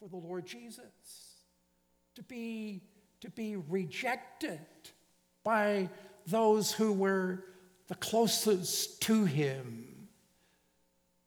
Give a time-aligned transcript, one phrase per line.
[0.00, 1.34] for the Lord Jesus,
[2.14, 2.80] to be,
[3.20, 4.60] to be rejected
[5.44, 5.90] by
[6.26, 7.44] those who were
[7.88, 10.08] the closest to him,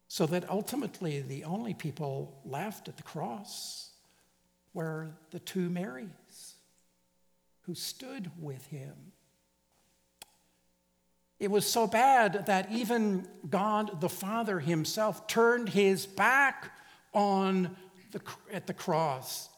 [0.08, 3.92] so that ultimately the only people left at the cross
[4.74, 6.56] were the two Marys
[7.62, 8.94] who stood with him.
[11.40, 16.72] It was so bad that even God the Father himself turned his back
[17.14, 17.76] on
[18.14, 18.22] the,
[18.52, 19.50] at the cross.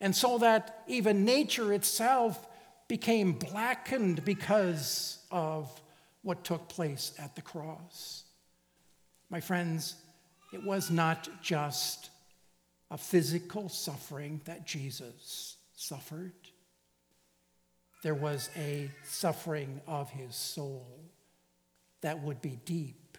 [0.00, 2.46] And so that even nature itself
[2.86, 5.68] became blackened because of
[6.22, 8.24] what took place at the cross.
[9.30, 9.96] My friends,
[10.52, 12.10] it was not just
[12.90, 16.32] a physical suffering that Jesus suffered,
[18.04, 20.86] there was a suffering of his soul
[22.02, 23.16] that would be deep,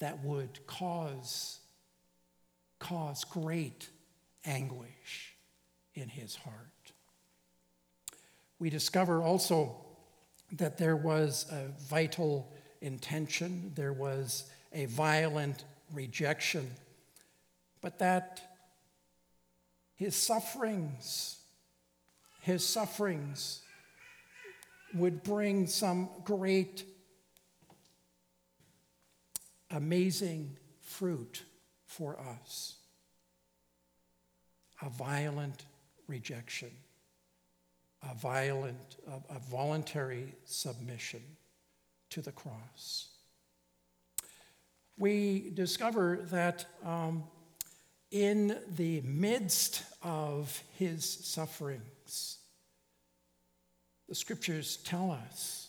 [0.00, 1.60] that would cause,
[2.78, 3.88] cause great
[4.44, 5.34] anguish
[5.94, 6.92] in his heart.
[8.58, 9.76] We discover also
[10.52, 16.70] that there was a vital intention, there was a violent rejection,
[17.80, 18.40] but that
[19.94, 21.38] his sufferings,
[22.40, 23.62] his sufferings
[24.94, 26.84] would bring some great
[29.70, 31.42] amazing fruit
[31.96, 32.74] for us
[34.82, 35.64] a violent
[36.06, 36.70] rejection,
[38.02, 41.22] a violent, a, a voluntary submission
[42.10, 43.08] to the cross.
[44.98, 47.24] We discover that um,
[48.10, 52.38] in the midst of his sufferings,
[54.08, 55.68] the scriptures tell us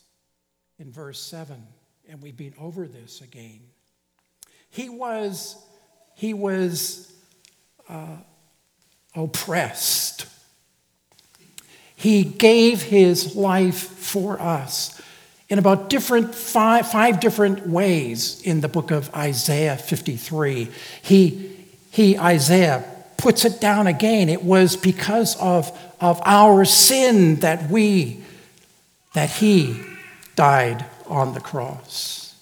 [0.78, 1.62] in verse 7,
[2.10, 3.62] and we've been over this again,
[4.70, 5.56] he was,
[6.18, 7.14] he was
[7.88, 8.18] uh,
[9.16, 10.26] oppressed.
[11.96, 15.00] He gave his life for us
[15.48, 20.70] in about different five, five different ways in the book of Isaiah 53.
[21.04, 21.56] He,
[21.92, 22.84] he, Isaiah,
[23.18, 24.28] puts it down again.
[24.28, 28.24] It was because of, of our sin that we,
[29.14, 29.80] that he
[30.36, 32.36] died on the cross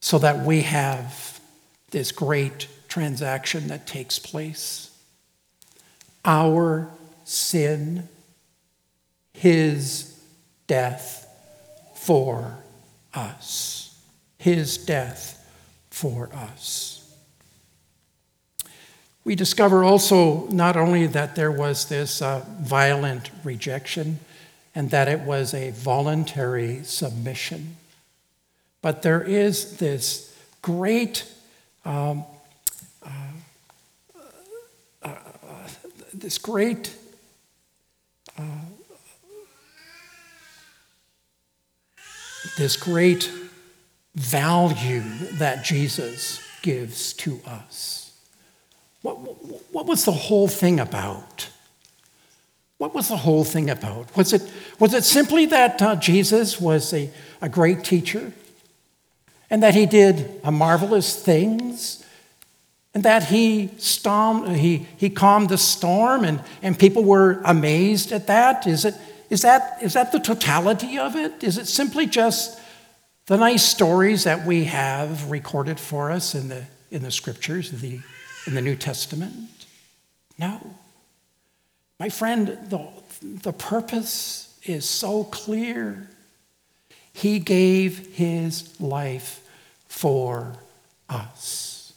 [0.00, 1.31] so that we have
[1.92, 4.90] this great transaction that takes place.
[6.24, 6.90] Our
[7.24, 8.08] sin,
[9.32, 10.20] his
[10.66, 11.26] death
[11.94, 12.58] for
[13.14, 13.98] us.
[14.38, 15.38] His death
[15.90, 16.98] for us.
[19.24, 24.18] We discover also not only that there was this uh, violent rejection
[24.74, 27.76] and that it was a voluntary submission
[28.82, 31.24] but there is this great,
[31.84, 32.24] um,
[33.02, 33.08] uh,
[35.02, 35.68] uh, uh,
[36.14, 36.94] this great
[38.38, 38.42] uh,
[42.56, 43.30] this great
[44.14, 48.12] value that Jesus gives to us.
[49.02, 49.14] What,
[49.72, 51.48] what was the whole thing about?
[52.78, 54.16] What was the whole thing about?
[54.16, 54.42] Was it,
[54.78, 57.10] was it simply that uh, Jesus was a,
[57.40, 58.32] a great teacher?
[59.52, 62.02] And that he did marvelous things,
[62.94, 68.66] and that he, he, he calmed the storm, and, and people were amazed at that?
[68.66, 68.94] Is, it,
[69.28, 69.76] is, that?
[69.82, 71.44] is that the totality of it?
[71.44, 72.58] Is it simply just
[73.26, 78.00] the nice stories that we have recorded for us in the, in the scriptures, the,
[78.46, 79.66] in the New Testament?
[80.38, 80.74] No.
[82.00, 82.88] My friend, the,
[83.20, 86.08] the purpose is so clear.
[87.12, 89.40] He gave his life
[89.92, 90.54] for
[91.08, 91.92] us.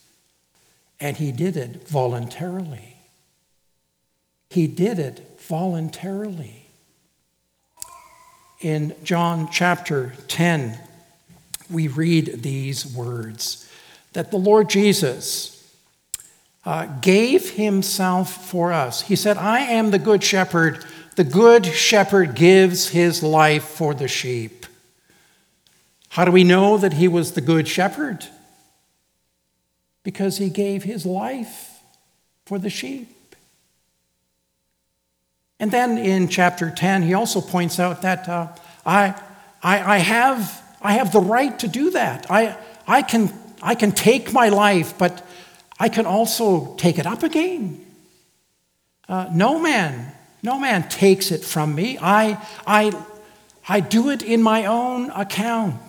[1.00, 2.97] And he did it voluntarily.
[4.50, 6.67] He did it voluntarily.
[8.59, 10.78] In John chapter 10,
[11.72, 13.67] we read these words
[14.13, 15.73] that the Lord Jesus
[16.66, 19.03] uh, gave himself for us.
[19.03, 20.85] He said, I am the good shepherd.
[21.16, 24.66] The good shepherd gives his life for the sheep.
[26.16, 28.26] How do we know that he was the good shepherd?
[30.02, 31.82] Because he gave his life
[32.46, 33.35] for the sheep.
[35.59, 38.47] And then in chapter 10, he also points out that uh,
[38.85, 39.14] I,
[39.62, 42.32] I, I, have, I have the right to do that.
[42.32, 42.58] I,
[42.88, 45.22] I, can, I can take my life, but
[45.82, 47.85] I can also take it up again.
[49.09, 51.97] Uh, no man, no man takes it from me.
[52.02, 52.94] I, I,
[53.68, 55.82] I do it in my own account.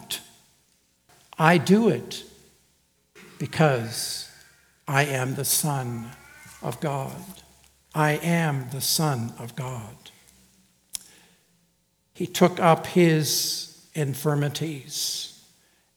[1.38, 2.24] I do it
[3.38, 4.30] because
[4.88, 6.06] I am the Son
[6.62, 7.20] of God.
[7.94, 9.94] I am the Son of God.
[12.14, 15.44] He took up his infirmities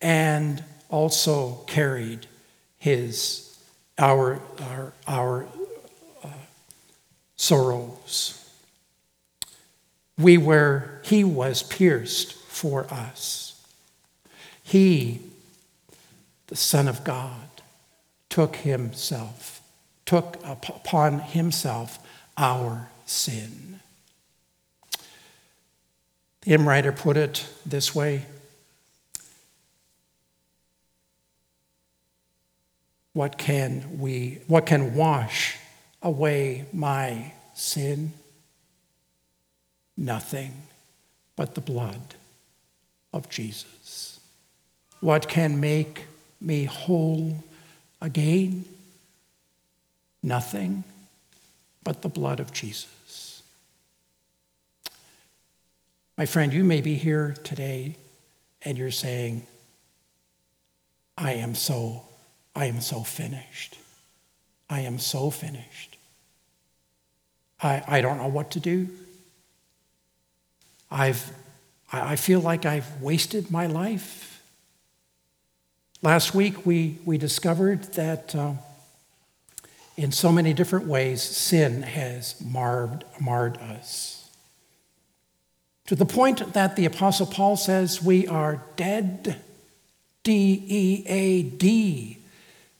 [0.02, 2.28] and also carried
[2.78, 3.58] his
[3.98, 5.48] our our, our
[6.24, 6.28] uh,
[7.38, 8.36] sorrows.
[10.18, 13.50] We were he was pierced for us.
[14.70, 15.22] He,
[16.50, 17.48] the Son of God,
[18.28, 19.62] took himself,
[20.06, 22.00] took upon himself
[22.38, 23.80] our sin.
[26.42, 28.26] The hymn writer put it this way
[33.14, 35.58] What can we, what can wash
[36.02, 38.14] away my sin?
[39.98, 40.54] Nothing
[41.36, 42.16] but the blood
[43.12, 44.20] of Jesus.
[45.02, 46.06] What can make
[46.42, 47.44] me whole
[48.02, 48.66] again?
[50.22, 50.84] Nothing
[51.84, 53.42] but the blood of Jesus.
[56.18, 57.96] My friend, you may be here today
[58.62, 59.48] and you're saying,
[61.18, 62.04] I am so,
[62.56, 63.78] I am so finished.
[64.70, 65.98] I am so finished.
[67.62, 68.90] I, I don't know what to do.
[70.92, 71.32] I've,
[71.92, 74.39] I feel like I've wasted my life.
[76.02, 78.54] Last week, we, we discovered that uh,
[79.98, 84.30] in so many different ways, sin has marred, marred us.
[85.88, 89.42] To the point that the Apostle Paul says we are dead,
[90.24, 92.20] D E A D,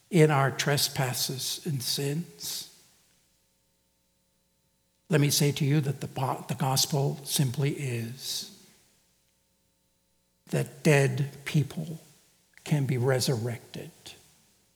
[0.10, 2.74] in our trespasses and sins.
[5.10, 6.08] Let me say to you that the,
[6.48, 8.52] the gospel simply is
[10.52, 12.00] that dead people
[12.64, 13.92] can be resurrected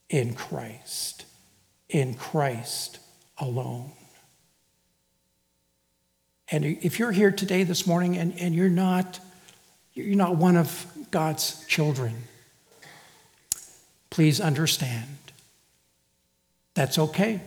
[0.08, 1.24] in Christ,
[1.88, 2.98] in Christ
[3.38, 3.92] alone.
[6.50, 9.20] And if you're here today, this morning, and, and you're not
[9.94, 12.24] you're not one of God's children,
[14.10, 15.06] please understand
[16.74, 17.40] that's okay.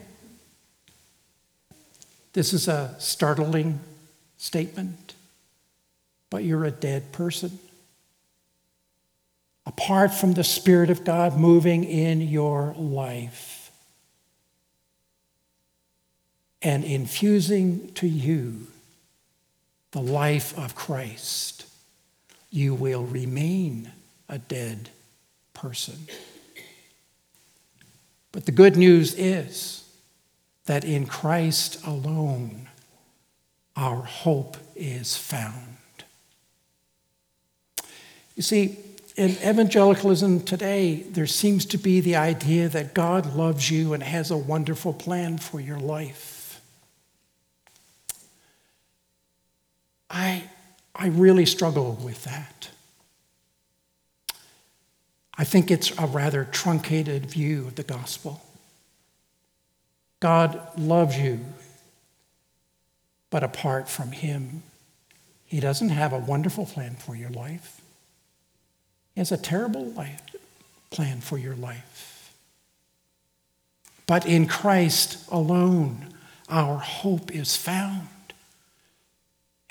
[2.31, 3.79] This is a startling
[4.37, 5.15] statement,
[6.29, 7.59] but you're a dead person.
[9.67, 13.69] Apart from the Spirit of God moving in your life
[16.61, 18.67] and infusing to you
[19.91, 21.65] the life of Christ,
[22.49, 23.91] you will remain
[24.29, 24.89] a dead
[25.53, 25.97] person.
[28.31, 29.83] But the good news is
[30.65, 32.69] that in Christ alone
[33.75, 35.75] our hope is found.
[38.37, 38.77] You see,
[39.17, 44.29] in evangelicalism today, there seems to be the idea that God loves you and has
[44.29, 46.61] a wonderful plan for your life.
[50.07, 50.43] I,
[50.95, 52.69] I really struggle with that.
[55.35, 58.41] I think it's a rather truncated view of the gospel.
[60.19, 61.39] God loves you,
[63.31, 64.61] but apart from Him,
[65.43, 67.81] He doesn't have a wonderful plan for your life.
[69.17, 70.21] He has a terrible life,
[70.91, 72.31] plan for your life.
[74.05, 76.13] But in Christ alone,
[76.49, 78.09] our hope is found.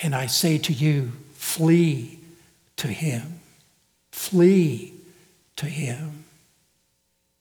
[0.01, 2.19] And I say to you, flee
[2.79, 3.39] to Him.
[4.11, 4.95] Flee
[5.55, 6.25] to Him.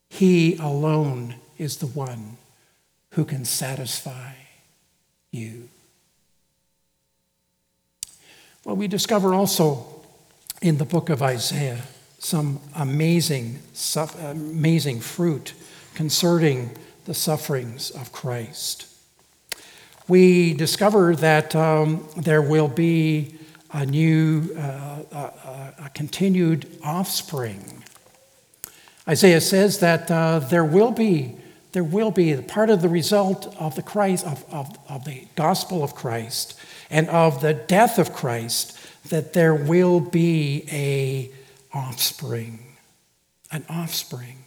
[0.08, 2.36] He alone is the one
[3.14, 4.34] who can satisfy
[5.32, 5.68] you.
[8.64, 10.04] Well, we discover also
[10.62, 11.82] in the book of Isaiah
[12.26, 13.56] some amazing,
[14.20, 15.54] amazing fruit
[15.94, 16.68] concerning
[17.04, 18.88] the sufferings of Christ.
[20.08, 23.36] We discover that um, there will be
[23.72, 27.84] a new, uh, a, a continued offspring.
[29.06, 31.36] Isaiah says that uh, there will be
[31.72, 35.84] there will be part of the result of the Christ, of, of, of the gospel
[35.84, 38.78] of Christ and of the death of Christ,
[39.10, 41.35] that there will be a
[41.76, 42.58] offspring,
[43.52, 44.38] an offspring.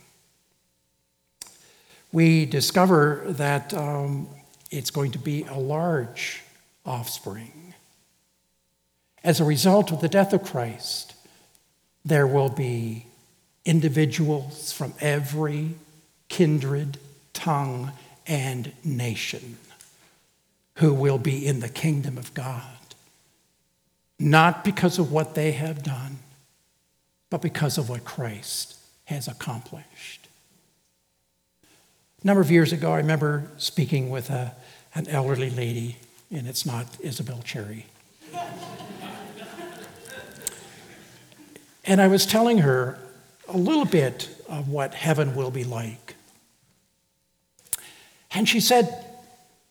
[2.12, 4.28] We discover that um,
[4.72, 6.42] it's going to be a large
[6.86, 7.76] offspring.
[9.24, 11.14] As a result of the death of Christ,
[12.04, 13.06] there will be
[13.64, 15.76] individuals from every
[16.30, 16.98] kindred,
[17.34, 17.92] tongue,
[18.26, 19.58] and nation
[20.76, 22.64] who will be in the kingdom of God.
[24.18, 26.20] Not because of what they have done,
[27.30, 30.28] but because of what Christ has accomplished.
[32.24, 34.54] A number of years ago, I remember speaking with a,
[34.94, 35.98] an elderly lady,
[36.32, 37.86] and it's not Isabel Cherry.
[41.86, 43.00] and I was telling her
[43.48, 46.16] a little bit of what heaven will be like.
[48.32, 49.06] And she said,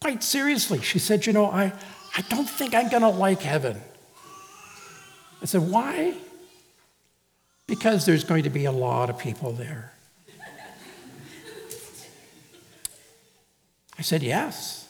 [0.00, 1.72] quite seriously, she said, You know, I,
[2.16, 3.80] I don't think I'm going to like heaven.
[5.42, 6.14] I said, Why?
[7.68, 9.92] Because there's going to be a lot of people there.
[13.96, 14.88] I said, Yes,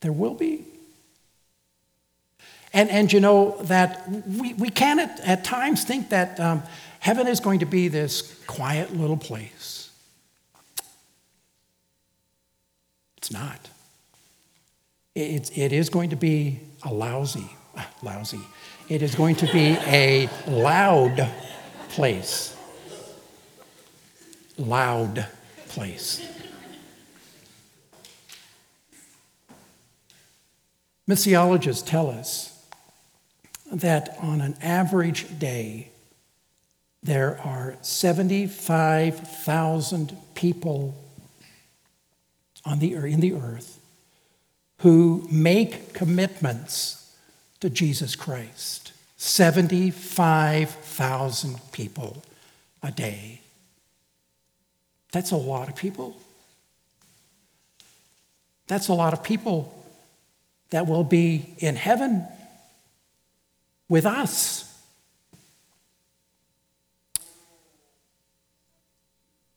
[0.00, 0.64] there will be.
[2.72, 6.62] And, and you know that we, we can at, at times think that um,
[7.00, 9.90] heaven is going to be this quiet little place.
[13.16, 13.68] It's not.
[15.14, 17.50] It, it is going to be a lousy,
[18.02, 18.40] lousy.
[18.90, 21.28] It is going to be a loud
[21.90, 22.56] place.
[24.58, 25.26] Loud
[25.68, 26.28] place.
[31.08, 32.66] Missiologists tell us
[33.70, 35.92] that on an average day,
[37.00, 40.96] there are 75,000 people
[42.64, 43.78] on the, er, in the earth
[44.78, 46.99] who make commitments
[47.60, 48.92] to Jesus Christ.
[49.16, 52.22] 75,000 people
[52.82, 53.40] a day.
[55.12, 56.16] That's a lot of people.
[58.66, 59.76] That's a lot of people
[60.70, 62.24] that will be in heaven
[63.88, 64.66] with us.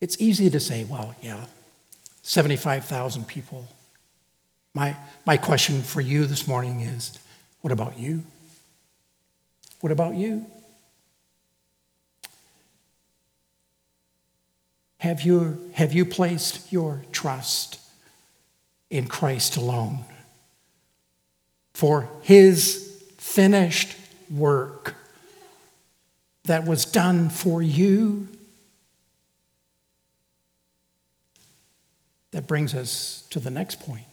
[0.02, 1.46] It's easy to say, well, yeah,
[2.24, 3.68] 75,000 people.
[4.74, 7.18] My, my question for you this morning is
[7.64, 8.24] what about you?
[9.82, 10.46] What about you?
[15.00, 17.80] Have you, have you placed your trust
[18.92, 20.06] in Christ alone?
[21.74, 23.98] for his finished
[24.30, 24.96] work
[26.46, 28.28] that was done for you.
[32.32, 34.06] That brings us to the next point.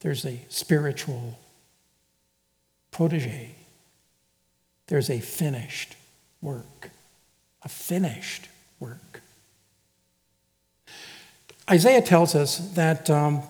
[0.00, 1.38] There's a spiritual
[2.92, 3.50] protege.
[4.86, 5.96] There's a finished
[6.40, 6.90] work.
[7.64, 9.22] A finished work.
[11.68, 13.42] Isaiah tells us that um,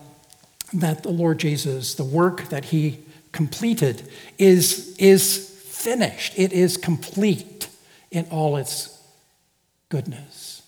[0.73, 2.99] that the Lord Jesus, the work that he
[3.31, 6.33] completed, is, is finished.
[6.35, 7.67] It is complete
[8.11, 8.99] in all its
[9.89, 10.62] goodness.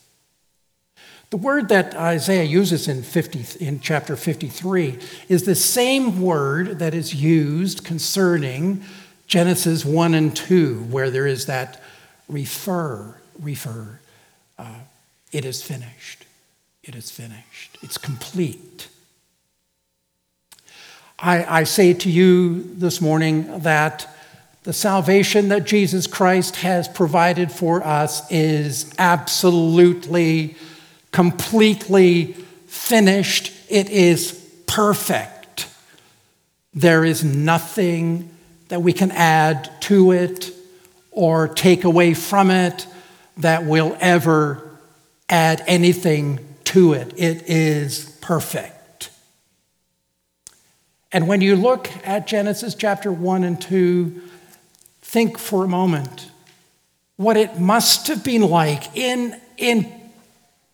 [1.29, 6.93] The word that Isaiah uses in, 50, in chapter 53 is the same word that
[6.93, 8.83] is used concerning
[9.27, 11.81] Genesis 1 and 2, where there is that
[12.29, 13.99] refer, refer.
[14.57, 14.75] Uh,
[15.31, 16.25] it is finished.
[16.83, 17.77] It is finished.
[17.81, 18.87] It's complete.
[21.17, 24.07] I, I say to you this morning that
[24.63, 30.55] the salvation that Jesus Christ has provided for us is absolutely,
[31.15, 32.33] completely
[32.67, 33.53] finished.
[33.69, 34.33] It is
[34.67, 35.69] perfect.
[36.73, 38.29] There is nothing
[38.67, 40.51] that we can add to it
[41.11, 42.85] or take away from it
[43.37, 44.77] that will ever
[45.29, 47.13] add anything to it.
[47.15, 49.09] It is perfect.
[51.13, 54.21] And when you look at Genesis chapter 1 and 2,
[55.01, 56.29] think for a moment
[57.15, 60.04] what it must have been like in, in,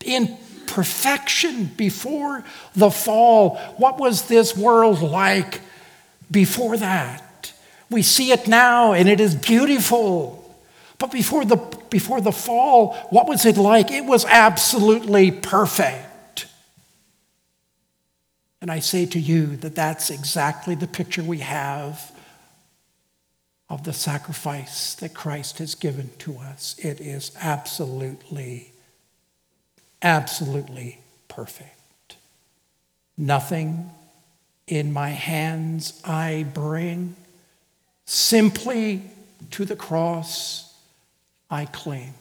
[0.03, 2.43] in perfection before
[2.75, 3.57] the fall.
[3.77, 5.61] What was this world like
[6.29, 7.53] before that?
[7.89, 10.37] We see it now and it is beautiful.
[10.97, 11.57] But before the,
[11.89, 13.91] before the fall, what was it like?
[13.91, 16.45] It was absolutely perfect.
[18.61, 22.11] And I say to you that that's exactly the picture we have
[23.71, 26.75] of the sacrifice that Christ has given to us.
[26.77, 28.70] It is absolutely,
[30.01, 32.15] absolutely perfect.
[33.17, 33.91] Nothing
[34.67, 37.15] in my hands I bring,
[38.05, 39.03] simply
[39.51, 40.77] to the cross
[41.49, 42.13] I cling.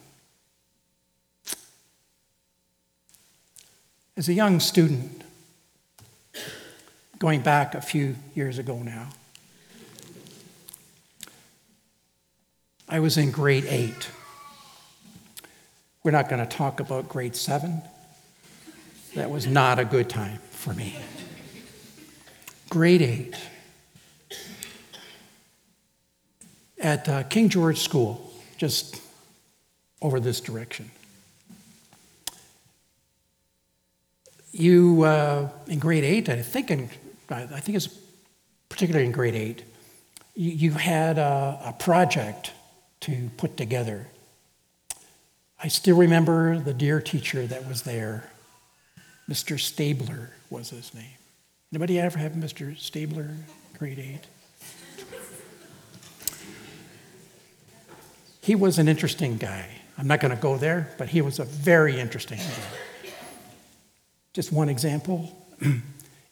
[4.17, 5.23] As a young student,
[7.21, 9.07] going back a few years ago now.
[12.89, 14.09] I was in grade eight.
[16.03, 17.81] We're not going to talk about grade seven.
[19.15, 20.95] That was not a good time for me.
[22.69, 23.35] Grade eight.
[26.79, 29.01] At uh, King George School, just
[30.01, 30.89] over this direction.
[34.51, 36.89] you, uh, in grade eight, I think, in,
[37.29, 37.89] I think it's
[38.69, 39.63] particularly in grade eight,
[40.35, 42.51] you, you had a, a project
[43.01, 44.07] to put together.
[45.63, 48.31] I still remember the dear teacher that was there.
[49.29, 49.59] Mr.
[49.59, 51.05] Stabler was his name.
[51.71, 52.75] Anybody ever have Mr.
[52.77, 53.29] Stabler,
[53.77, 54.21] grade eight?
[58.41, 59.67] He was an interesting guy.
[59.99, 63.11] I'm not going to go there, but he was a very interesting guy.
[64.33, 65.37] Just one example.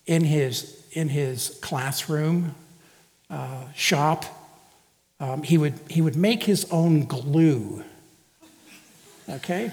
[0.08, 2.56] In his, in his classroom
[3.30, 4.26] uh, shop,
[5.20, 7.84] um, he, would, he would make his own glue.
[9.30, 9.72] Okay?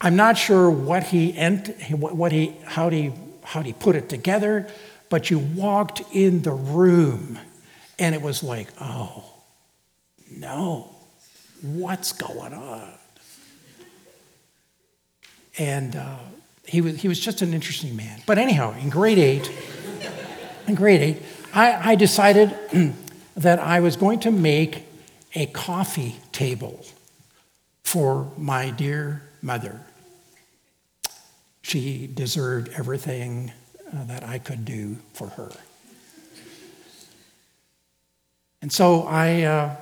[0.00, 4.68] I'm not sure what he, ent- what he, how, he, how he put it together,
[5.08, 7.38] but you walked in the room
[7.98, 9.24] and it was like, oh,
[10.30, 10.94] no,
[11.62, 12.92] what's going on?
[15.58, 16.18] And uh,
[16.64, 18.22] he, was, he was just an interesting man.
[18.24, 19.50] But anyhow, in grade eight,
[20.68, 21.22] in grade eight,
[21.52, 22.54] I, I decided
[23.36, 24.84] that I was going to make
[25.34, 26.84] a coffee table
[27.88, 29.80] for my dear mother.
[31.62, 33.50] She deserved everything
[33.90, 35.50] uh, that I could do for her.
[38.60, 39.76] And so I, uh,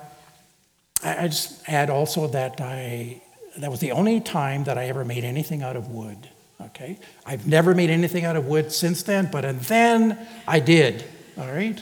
[1.03, 3.21] I just add also that I
[3.57, 6.29] that was the only time that I ever made anything out of wood.
[6.61, 11.03] Okay, I've never made anything out of wood since then, but and then I did.
[11.37, 11.81] All right.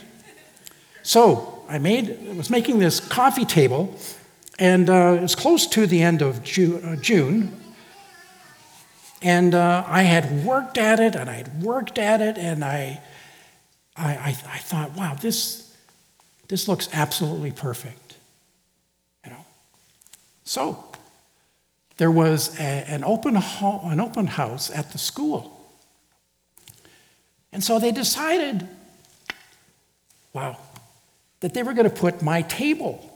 [1.02, 3.96] So I made was making this coffee table,
[4.58, 7.52] and uh, it was close to the end of June, uh, June
[9.22, 13.00] and uh, I had worked at it, and I had worked at it, and I,
[13.96, 15.74] I, I, I thought, wow, this,
[16.48, 18.16] this looks absolutely perfect.
[19.24, 19.44] You know?
[20.44, 20.84] So
[21.96, 25.52] there was a, an, open ho- an open house at the school.
[27.52, 28.68] And so they decided,
[30.34, 30.58] wow,
[31.40, 33.15] that they were going to put my table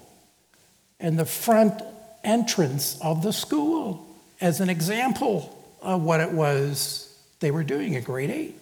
[1.01, 1.83] in the front
[2.23, 4.07] entrance of the school
[4.41, 8.55] as an example of what it was they were doing at grade eight.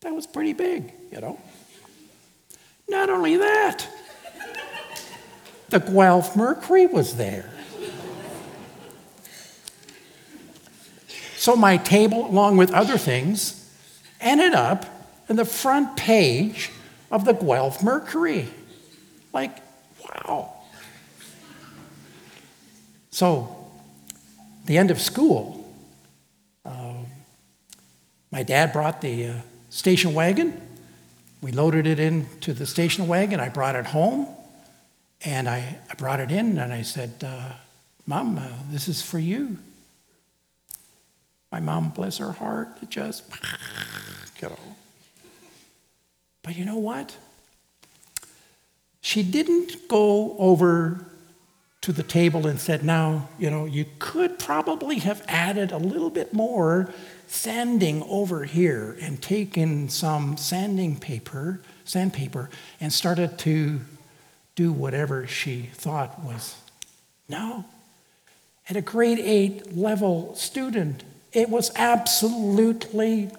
[0.00, 1.38] That was pretty big, you know.
[2.88, 3.86] Not only that,
[5.68, 7.50] the Guelph Mercury was there.
[11.36, 13.70] So my table, along with other things,
[14.20, 14.86] ended up
[15.28, 16.70] in the front page
[17.10, 18.48] of the Guelph Mercury.
[19.32, 19.58] Like,
[20.02, 20.55] wow.
[23.16, 23.48] So,
[24.66, 25.66] the end of school,
[26.66, 26.96] uh,
[28.30, 29.34] my dad brought the uh,
[29.70, 30.60] station wagon.
[31.40, 33.40] We loaded it into the station wagon.
[33.40, 34.28] I brought it home.
[35.24, 37.52] And I, I brought it in and I said, uh,
[38.06, 39.56] Mom, uh, this is for you.
[41.50, 43.24] My mom, bless her heart, just,
[44.42, 44.58] you know.
[46.42, 47.16] But you know what?
[49.00, 51.06] She didn't go over
[51.86, 56.10] to the table and said, Now, you know, you could probably have added a little
[56.10, 56.92] bit more
[57.28, 63.78] sanding over here and taken some sanding paper, sandpaper, and started to
[64.56, 66.56] do whatever she thought was.
[67.28, 67.64] No.
[68.68, 73.30] At a grade eight level student, it was absolutely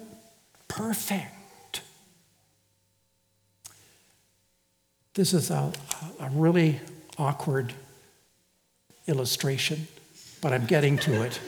[0.68, 1.82] perfect.
[5.12, 5.70] This is a,
[6.18, 6.80] a really
[7.18, 7.74] awkward
[9.08, 9.88] illustration,
[10.40, 11.40] but I'm getting to it.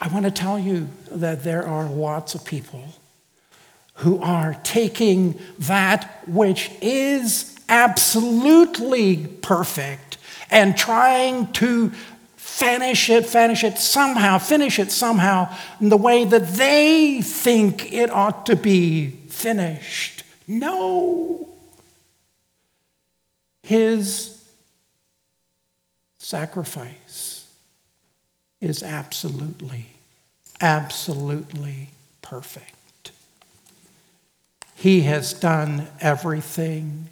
[0.00, 2.84] I want to tell you that there are lots of people
[3.94, 10.18] who are taking that which is absolutely perfect
[10.50, 11.90] and trying to
[12.36, 18.10] finish it, finish it somehow, finish it somehow in the way that they think it
[18.10, 20.22] ought to be finished.
[20.46, 21.48] No.
[23.62, 24.37] His
[26.28, 27.46] sacrifice
[28.60, 29.86] is absolutely,
[30.60, 31.88] absolutely
[32.20, 33.12] perfect.
[34.74, 37.08] He has done everything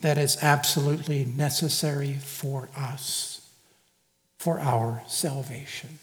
[0.00, 3.48] that is absolutely necessary for us,
[4.36, 6.00] for our salvation.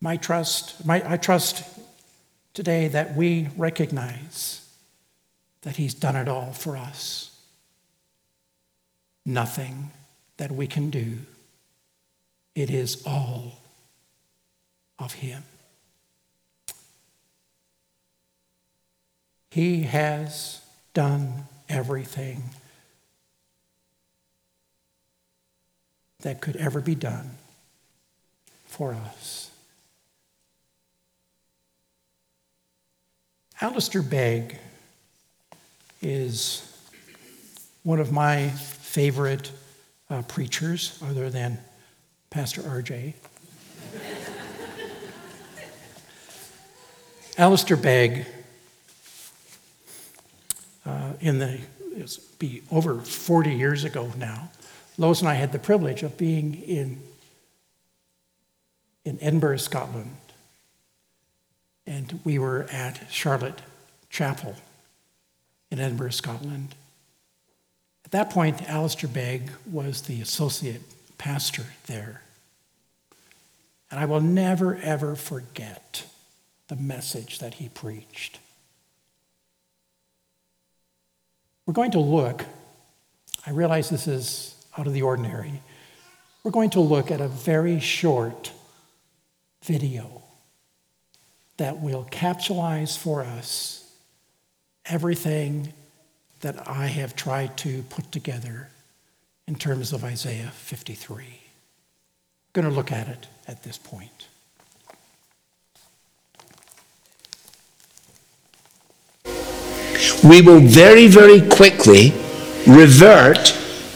[0.00, 1.64] My trust, my, I trust
[2.52, 4.64] today that we recognize
[5.62, 7.33] that He's done it all for us.
[9.26, 9.90] Nothing
[10.36, 11.18] that we can do.
[12.54, 13.58] It is all
[14.98, 15.42] of Him.
[19.50, 20.60] He has
[20.92, 22.42] done everything.
[26.24, 27.30] that could ever be done
[28.64, 29.50] for us.
[33.60, 34.58] Alistair Begg
[36.02, 36.62] is
[37.82, 38.48] one of my
[38.94, 39.50] favorite
[40.08, 41.58] uh, preachers, other than
[42.30, 43.14] Pastor RJ.
[47.36, 48.24] Alistair Begg,
[50.86, 51.58] uh, in the
[51.96, 54.52] it's be over 40 years ago now,
[54.96, 57.00] Lois and I had the privilege of being in,
[59.04, 60.14] in Edinburgh, Scotland.
[61.84, 63.60] And we were at Charlotte
[64.08, 64.54] Chapel
[65.72, 66.76] in Edinburgh, Scotland.
[68.14, 70.82] At that point, Alistair Begg was the associate
[71.18, 72.22] pastor there.
[73.90, 76.06] And I will never, ever forget
[76.68, 78.38] the message that he preached.
[81.66, 82.44] We're going to look,
[83.48, 85.60] I realize this is out of the ordinary.
[86.44, 88.52] We're going to look at a very short
[89.64, 90.22] video
[91.56, 93.92] that will capsulize for us
[94.86, 95.72] everything
[96.44, 98.68] that I have tried to put together
[99.48, 101.24] in terms of Isaiah 53.
[101.24, 101.30] I'm
[102.52, 104.28] going to look at it at this point.
[110.22, 112.12] We will very, very quickly
[112.66, 113.46] revert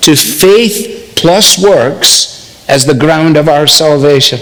[0.01, 4.39] to faith plus works as the ground of our salvation.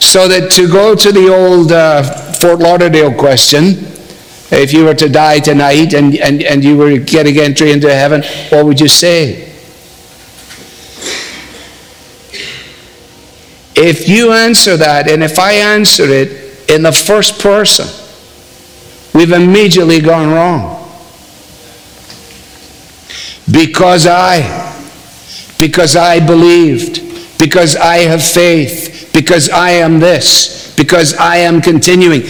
[0.00, 2.02] So that to go to the old uh,
[2.34, 3.93] Fort Lauderdale question,
[4.58, 8.22] if you were to die tonight and, and, and you were getting entry into heaven,
[8.50, 9.50] what would you say?
[13.76, 17.86] If you answer that, and if I answer it in the first person,
[19.12, 20.80] we've immediately gone wrong.
[23.50, 24.72] Because I,
[25.58, 32.22] because I believed, because I have faith, because I am this, because I am continuing.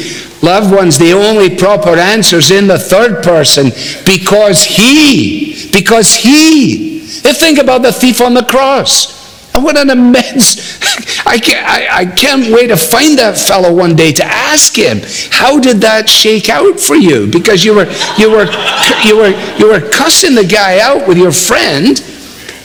[0.44, 3.70] Loved ones, the only proper answer is in the third person
[4.04, 6.98] because he, because he.
[7.00, 9.14] Think about the thief on the cross.
[9.54, 10.82] What an immense,
[11.26, 15.00] I can't, I, I can't wait to find that fellow one day to ask him,
[15.30, 17.30] how did that shake out for you?
[17.30, 17.86] Because you were,
[18.18, 18.44] you were,
[19.04, 22.04] you were, you were cussing the guy out with your friend.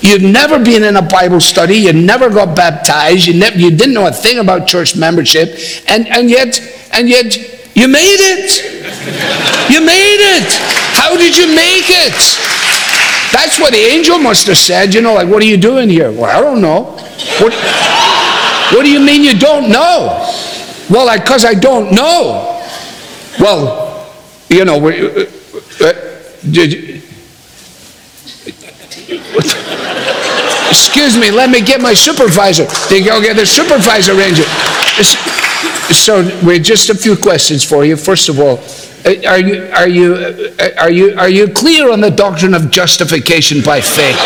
[0.01, 1.77] You'd never been in a Bible study.
[1.77, 3.27] You never got baptized.
[3.27, 5.57] You, never, you didn't know a thing about church membership.
[5.87, 6.59] And, and yet,
[6.91, 7.37] and yet,
[7.79, 8.59] you made it.
[9.71, 10.51] You made it.
[10.99, 12.11] How did you make it?
[13.31, 14.93] That's what the angel must have said.
[14.93, 16.11] You know, like, what are you doing here?
[16.11, 16.97] Well, I don't know.
[17.39, 17.53] What,
[18.75, 20.27] what do you mean you don't know?
[20.89, 22.61] Well, because I, I, don't know.
[23.39, 24.11] Well,
[24.49, 25.25] you know, uh,
[25.79, 25.93] uh,
[26.51, 27.01] did,
[30.67, 32.65] excuse me, let me get my supervisor.
[32.89, 34.43] They go get the supervisor ranger.
[35.91, 37.95] So, we're just a few questions for you.
[37.97, 38.59] First of all,
[39.05, 42.69] uh, are you, are, you, uh, are, you, are you clear on the doctrine of
[42.69, 44.17] justification by faith?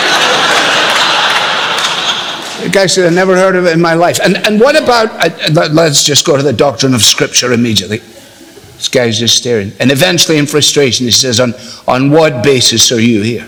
[2.63, 4.19] the guy said, I never heard of it in my life.
[4.21, 7.97] And, and what about, uh, let's just go to the doctrine of Scripture immediately.
[7.97, 9.71] This guy's just staring.
[9.79, 11.53] And eventually, in frustration, he says, On,
[11.87, 13.47] on what basis are you here?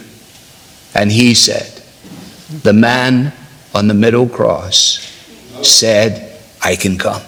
[0.94, 1.84] And he said,
[2.64, 3.34] The man
[3.74, 5.00] on the middle cross
[5.62, 7.22] said, I can come.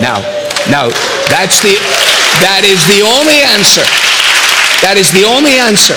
[0.00, 0.22] Now,
[0.70, 0.88] now,
[1.32, 1.72] that's the,
[2.44, 3.84] that is the only answer.
[4.84, 5.96] That is the only answer.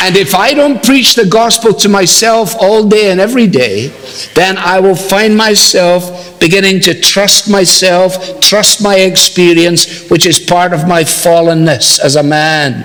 [0.00, 3.88] And if I don't preach the gospel to myself all day and every day,
[4.34, 10.72] then I will find myself beginning to trust myself, trust my experience, which is part
[10.72, 12.84] of my fallenness as a man.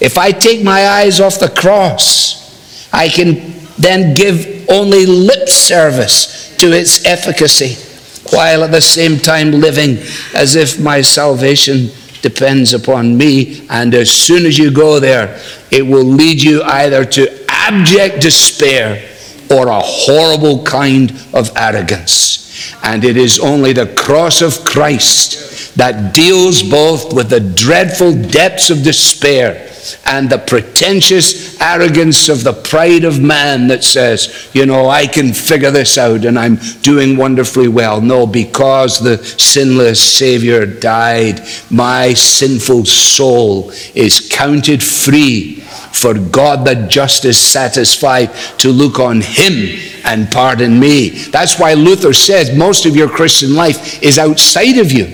[0.00, 6.54] If I take my eyes off the cross, I can then give only lip service
[6.56, 7.87] to its efficacy
[8.32, 9.98] while at the same time living
[10.34, 11.90] as if my salvation
[12.22, 13.66] depends upon me.
[13.68, 19.08] And as soon as you go there, it will lead you either to abject despair
[19.50, 22.74] or a horrible kind of arrogance.
[22.82, 28.70] And it is only the cross of Christ that deals both with the dreadful depths
[28.70, 29.68] of despair
[30.06, 35.32] and the pretentious arrogance of the pride of man that says, you know, I can
[35.32, 38.00] figure this out and I'm doing wonderfully well.
[38.00, 45.60] No, because the sinless Savior died, my sinful soul is counted free
[45.92, 51.08] for God the just is satisfied to look on him and pardon me.
[51.08, 55.06] That's why Luther says most of your Christian life is outside of you.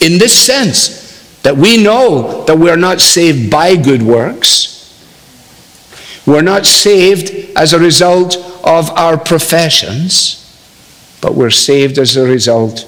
[0.00, 0.99] In this sense,
[1.42, 4.76] that we know that we are not saved by good works.
[6.26, 10.36] We're not saved as a result of our professions,
[11.20, 12.84] but we're saved as a result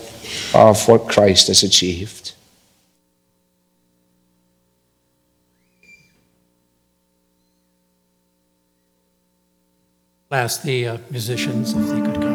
[0.54, 2.32] of what Christ has achieved.
[10.30, 12.31] Ask the uh, musicians if they could come.